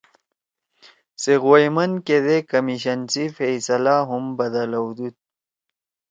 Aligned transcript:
سےغوئیمن 1.21 1.91
کیدے 2.05 2.37
کمیشن 2.51 2.99
سی 3.11 3.23
فیصلہ 3.37 3.95
ہُم 4.09 4.25
بَدلؤدُود 4.37 5.15